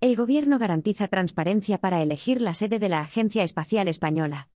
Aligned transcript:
El 0.00 0.14
Gobierno 0.14 0.60
garantiza 0.60 1.08
transparencia 1.08 1.78
para 1.78 2.00
elegir 2.00 2.40
la 2.40 2.54
sede 2.54 2.78
de 2.78 2.88
la 2.88 3.00
Agencia 3.00 3.42
Espacial 3.42 3.88
Española. 3.88 4.48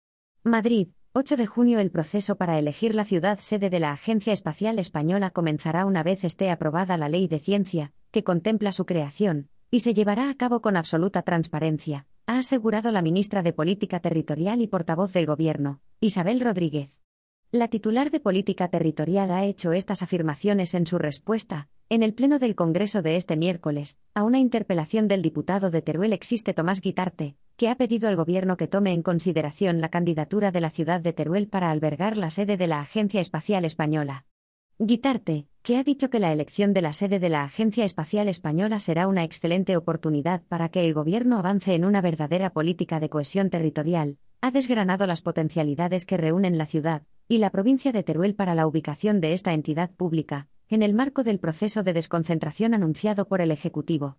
Madrid, 0.44 0.90
8 1.14 1.36
de 1.36 1.46
junio 1.48 1.80
El 1.80 1.90
proceso 1.90 2.36
para 2.36 2.60
elegir 2.60 2.94
la 2.94 3.04
ciudad 3.04 3.40
sede 3.40 3.68
de 3.68 3.80
la 3.80 3.90
Agencia 3.90 4.32
Espacial 4.32 4.78
Española 4.78 5.30
comenzará 5.30 5.84
una 5.84 6.04
vez 6.04 6.22
esté 6.22 6.48
aprobada 6.48 6.96
la 6.96 7.08
Ley 7.08 7.26
de 7.26 7.40
Ciencia, 7.40 7.92
que 8.12 8.22
contempla 8.22 8.70
su 8.70 8.86
creación, 8.86 9.48
y 9.68 9.80
se 9.80 9.94
llevará 9.94 10.30
a 10.30 10.34
cabo 10.36 10.62
con 10.62 10.76
absoluta 10.76 11.22
transparencia, 11.22 12.06
ha 12.26 12.38
asegurado 12.38 12.92
la 12.92 13.02
ministra 13.02 13.42
de 13.42 13.52
Política 13.52 13.98
Territorial 13.98 14.62
y 14.62 14.68
portavoz 14.68 15.12
del 15.12 15.26
Gobierno, 15.26 15.80
Isabel 15.98 16.40
Rodríguez. 16.40 16.92
La 17.50 17.66
titular 17.66 18.12
de 18.12 18.20
Política 18.20 18.68
Territorial 18.68 19.32
ha 19.32 19.44
hecho 19.44 19.72
estas 19.72 20.02
afirmaciones 20.02 20.72
en 20.74 20.86
su 20.86 20.98
respuesta, 20.98 21.68
en 21.94 22.02
el 22.02 22.14
Pleno 22.14 22.38
del 22.38 22.54
Congreso 22.54 23.02
de 23.02 23.16
este 23.16 23.36
miércoles, 23.36 23.98
a 24.14 24.22
una 24.22 24.38
interpelación 24.38 25.08
del 25.08 25.20
diputado 25.20 25.70
de 25.70 25.82
Teruel 25.82 26.14
existe 26.14 26.54
Tomás 26.54 26.80
Guitarte, 26.80 27.36
que 27.58 27.68
ha 27.68 27.74
pedido 27.74 28.08
al 28.08 28.16
Gobierno 28.16 28.56
que 28.56 28.66
tome 28.66 28.94
en 28.94 29.02
consideración 29.02 29.82
la 29.82 29.90
candidatura 29.90 30.52
de 30.52 30.62
la 30.62 30.70
ciudad 30.70 31.02
de 31.02 31.12
Teruel 31.12 31.48
para 31.48 31.70
albergar 31.70 32.16
la 32.16 32.30
sede 32.30 32.56
de 32.56 32.66
la 32.66 32.80
Agencia 32.80 33.20
Espacial 33.20 33.66
Española. 33.66 34.24
Guitarte, 34.78 35.48
que 35.60 35.76
ha 35.76 35.84
dicho 35.84 36.08
que 36.08 36.18
la 36.18 36.32
elección 36.32 36.72
de 36.72 36.80
la 36.80 36.94
sede 36.94 37.18
de 37.18 37.28
la 37.28 37.44
Agencia 37.44 37.84
Espacial 37.84 38.26
Española 38.26 38.80
será 38.80 39.06
una 39.06 39.22
excelente 39.22 39.76
oportunidad 39.76 40.40
para 40.48 40.70
que 40.70 40.86
el 40.86 40.94
Gobierno 40.94 41.36
avance 41.36 41.74
en 41.74 41.84
una 41.84 42.00
verdadera 42.00 42.54
política 42.54 43.00
de 43.00 43.10
cohesión 43.10 43.50
territorial, 43.50 44.16
ha 44.40 44.50
desgranado 44.50 45.06
las 45.06 45.20
potencialidades 45.20 46.06
que 46.06 46.16
reúnen 46.16 46.56
la 46.56 46.64
ciudad 46.64 47.02
y 47.28 47.36
la 47.36 47.50
provincia 47.50 47.92
de 47.92 48.02
Teruel 48.02 48.34
para 48.34 48.54
la 48.54 48.66
ubicación 48.66 49.20
de 49.20 49.34
esta 49.34 49.52
entidad 49.52 49.90
pública, 49.90 50.48
en 50.72 50.80
el 50.82 50.94
marco 50.94 51.22
del 51.22 51.38
proceso 51.38 51.82
de 51.82 51.92
desconcentración 51.92 52.72
anunciado 52.72 53.28
por 53.28 53.42
el 53.42 53.50
Ejecutivo. 53.50 54.16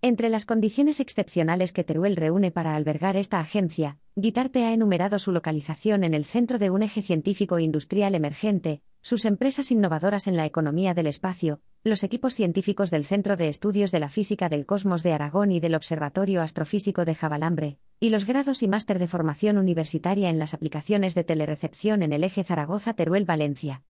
Entre 0.00 0.30
las 0.30 0.46
condiciones 0.46 0.98
excepcionales 0.98 1.72
que 1.72 1.84
Teruel 1.84 2.16
reúne 2.16 2.50
para 2.50 2.74
albergar 2.74 3.16
esta 3.16 3.38
agencia, 3.38 3.98
Guitarte 4.16 4.64
ha 4.64 4.72
enumerado 4.72 5.20
su 5.20 5.30
localización 5.30 6.02
en 6.02 6.12
el 6.12 6.24
centro 6.24 6.58
de 6.58 6.70
un 6.70 6.82
eje 6.82 7.02
científico 7.02 7.60
industrial 7.60 8.16
emergente, 8.16 8.82
sus 9.00 9.24
empresas 9.24 9.70
innovadoras 9.70 10.26
en 10.26 10.36
la 10.36 10.44
economía 10.44 10.92
del 10.92 11.06
espacio, 11.06 11.60
los 11.84 12.02
equipos 12.02 12.34
científicos 12.34 12.90
del 12.90 13.04
Centro 13.04 13.36
de 13.36 13.48
Estudios 13.48 13.92
de 13.92 14.00
la 14.00 14.08
Física 14.08 14.48
del 14.48 14.66
Cosmos 14.66 15.04
de 15.04 15.12
Aragón 15.12 15.52
y 15.52 15.60
del 15.60 15.76
Observatorio 15.76 16.42
Astrofísico 16.42 17.04
de 17.04 17.14
Javalambre, 17.14 17.78
y 18.00 18.10
los 18.10 18.26
grados 18.26 18.64
y 18.64 18.68
máster 18.68 18.98
de 18.98 19.06
formación 19.06 19.56
universitaria 19.56 20.30
en 20.30 20.40
las 20.40 20.52
aplicaciones 20.52 21.14
de 21.14 21.22
telerecepción 21.22 22.02
en 22.02 22.12
el 22.12 22.24
eje 22.24 22.42
Zaragoza-Teruel-Valencia. 22.42 23.84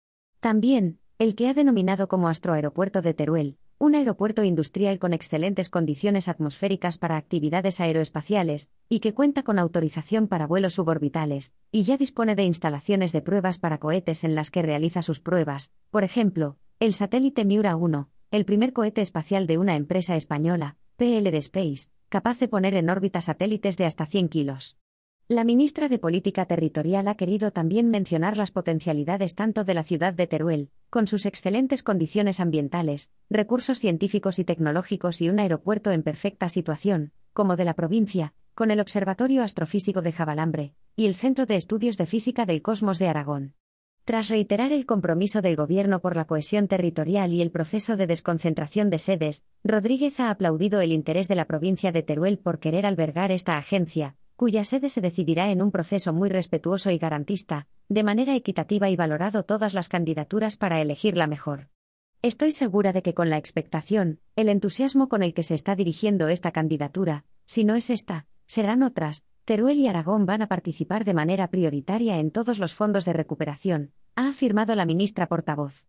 También, 0.41 1.01
el 1.19 1.35
que 1.35 1.49
ha 1.49 1.55
denominado 1.55 2.07
como 2.07 2.29
Astroaeropuerto 2.29 3.03
de 3.03 3.13
Teruel, 3.13 3.57
un 3.79 3.97
aeropuerto 3.97 4.45
industrial 4.45 5.01
con 5.01 5.13
excelentes 5.13 5.69
condiciones 5.69 6.29
atmosféricas 6.29 6.97
para 6.97 7.17
actividades 7.17 7.81
aeroespaciales, 7.81 8.71
y 8.89 9.01
que 9.01 9.15
cuenta 9.15 9.43
con 9.43 9.59
autorización 9.59 10.29
para 10.29 10.47
vuelos 10.47 10.75
suborbitales, 10.75 11.55
y 11.73 11.83
ya 11.83 11.97
dispone 11.97 12.37
de 12.37 12.45
instalaciones 12.45 13.11
de 13.11 13.21
pruebas 13.21 13.59
para 13.59 13.79
cohetes 13.79 14.23
en 14.23 14.37
las 14.37 14.53
que 14.53 14.63
realiza 14.63 15.03
sus 15.03 15.19
pruebas, 15.19 15.73
por 15.91 16.05
ejemplo, 16.05 16.57
el 16.79 16.95
satélite 16.95 17.45
Miura 17.45 17.75
1, 17.75 18.09
el 18.31 18.45
primer 18.45 18.73
cohete 18.73 19.01
espacial 19.01 19.49
de 19.49 19.59
una 19.59 19.75
empresa 19.75 20.15
española, 20.15 20.77
PLD 20.99 21.35
Space, 21.39 21.89
capaz 22.09 22.39
de 22.39 22.47
poner 22.47 22.77
en 22.77 22.91
órbita 22.91 23.21
satélites 23.21 23.77
de 23.77 23.87
hasta 23.87 24.07
100 24.07 24.29
kilos. 24.29 24.77
La 25.31 25.45
ministra 25.45 25.91
de 25.91 25.99
Política 25.99 26.47
Territorial 26.47 27.07
ha 27.07 27.15
querido 27.15 27.51
también 27.51 27.91
mencionar 27.91 28.39
las 28.39 28.51
potencialidades 28.51 29.35
tanto 29.35 29.63
de 29.63 29.75
la 29.75 29.85
ciudad 29.85 30.15
de 30.15 30.27
Teruel, 30.27 30.71
con 30.89 31.07
sus 31.07 31.27
excelentes 31.27 31.83
condiciones 31.83 32.41
ambientales, 32.41 33.11
recursos 33.29 33.79
científicos 33.79 34.39
y 34.39 34.45
tecnológicos 34.45 35.21
y 35.21 35.29
un 35.29 35.39
aeropuerto 35.39 35.91
en 35.91 36.03
perfecta 36.03 36.49
situación, 36.49 37.13
como 37.35 37.57
de 37.57 37.67
la 37.67 37.75
provincia, 37.75 38.33
con 38.55 38.71
el 38.71 38.81
Observatorio 38.81 39.43
Astrofísico 39.43 40.01
de 40.01 40.13
Javalambre, 40.13 40.73
y 40.97 41.05
el 41.05 41.15
Centro 41.15 41.45
de 41.45 41.57
Estudios 41.57 41.99
de 41.99 42.07
Física 42.07 42.47
del 42.47 42.63
Cosmos 42.63 42.99
de 42.99 43.09
Aragón. 43.09 43.53
Tras 44.07 44.31
reiterar 44.31 44.73
el 44.73 44.87
compromiso 44.87 45.43
del 45.43 45.57
Gobierno 45.57 46.01
por 46.01 46.17
la 46.17 46.25
cohesión 46.25 46.69
territorial 46.69 47.35
y 47.35 47.43
el 47.43 47.51
proceso 47.51 47.99
de 47.99 48.07
desconcentración 48.07 48.89
de 48.89 48.99
sedes, 48.99 49.45
Rodríguez 49.63 50.21
ha 50.21 50.31
aplaudido 50.31 50.81
el 50.81 50.91
interés 50.91 51.29
de 51.29 51.35
la 51.35 51.45
provincia 51.45 51.93
de 51.93 52.03
Teruel 52.03 52.39
por 52.39 52.61
querer 52.61 52.87
albergar 52.87 53.31
esta 53.31 53.59
agencia, 53.59 54.17
cuya 54.39 54.65
sede 54.65 54.89
se 54.89 55.01
decidirá 55.01 55.51
en 55.51 55.61
un 55.61 55.73
proceso 55.73 56.13
muy 56.13 56.29
respetuoso 56.29 56.93
y 56.93 56.99
garantista, 56.99 57.67
de 57.89 58.05
manera 58.05 58.37
equitativa 58.37 58.89
y 58.89 58.95
valorado 58.95 59.43
todas 59.43 59.75
las 59.75 59.89
candidaturas 59.89 60.57
para 60.57 60.81
elegir 60.81 61.17
la 61.17 61.27
mejor. 61.27 61.71
Estoy 62.23 62.53
segura 62.53 62.93
de 62.93 63.03
que 63.03 63.15
con 63.15 63.31
la 63.31 63.37
expectación, 63.37 64.21
el 64.37 64.49
entusiasmo 64.49 65.09
con 65.09 65.25
el 65.25 65.35
que 65.35 65.43
se 65.43 65.57
está 65.57 65.75
dirigiendo 65.75 66.29
esta 66.29 66.53
candidatura, 66.53 67.25
si 67.47 67.65
no 67.65 67.75
es 67.75 67.91
esta, 67.91 68.27
serán 68.47 68.85
otras, 68.85 69.25
Teruel 69.45 69.79
y 69.79 69.89
Aragón 69.89 70.25
van 70.25 70.43
a 70.43 70.47
participar 70.47 71.05
de 71.05 71.15
manera 71.15 71.51
prioritaria 71.51 72.19
en 72.19 72.31
todos 72.31 72.61
los 72.61 72.75
fondos 72.75 73.05
de 73.05 73.15
recuperación, 73.15 73.91
ha 74.15 74.29
afirmado 74.29 74.77
la 74.77 74.87
ministra 74.87 75.27
portavoz. 75.27 75.85